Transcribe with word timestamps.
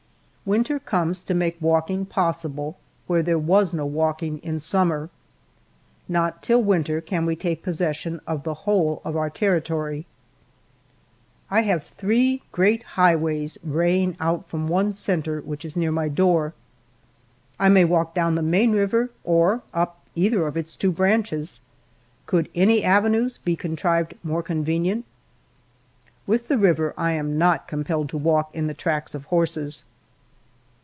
Winter 0.43 0.79
comes 0.79 1.23
to 1.23 1.33
make 1.33 1.55
walking 1.61 2.05
possible 2.05 2.77
where 3.07 3.23
there 3.23 3.39
was 3.39 3.73
no 3.73 3.85
walking 3.85 4.39
in 4.39 4.59
summer. 4.59 5.09
Not 6.09 6.43
till 6.43 6.61
win 6.61 6.83
ter 6.83 6.99
can 6.99 7.25
we 7.25 7.37
take 7.37 7.63
possession 7.63 8.19
of 8.27 8.43
the 8.43 8.53
whole 8.65 9.01
of 9.05 9.15
our 9.15 9.29
territory. 9.29 10.05
I 11.49 11.61
have 11.61 11.85
three 11.85 12.41
great 12.51 12.83
highways 12.83 13.57
raying 13.63 14.17
out 14.19 14.49
from 14.49 14.67
one 14.67 14.91
centre 14.91 15.39
which 15.39 15.63
is 15.63 15.77
near 15.77 15.91
my 15.91 16.09
door. 16.09 16.53
I 17.57 17.69
may 17.69 17.85
walk 17.85 18.13
down 18.13 18.35
the 18.35 18.41
main 18.41 18.73
river, 18.73 19.09
or 19.23 19.61
up 19.73 20.01
either 20.15 20.45
of 20.45 20.57
its 20.57 20.75
two 20.75 20.91
branches. 20.91 21.61
Could 22.25 22.49
any 22.53 22.83
avenues 22.83 23.37
be 23.37 23.55
con 23.55 23.75
* 23.75 23.75
trived 23.77 24.17
more 24.21 24.43
convenient? 24.43 25.05
With 26.27 26.49
the 26.49 26.57
river 26.57 26.93
I 26.97 27.13
am 27.13 27.37
not 27.37 27.69
compelled 27.69 28.09
to 28.09 28.17
walk 28.17 28.53
in 28.53 28.67
the 28.67 28.73
tracks 28.73 29.15
of 29.15 29.23
horses. 29.25 29.85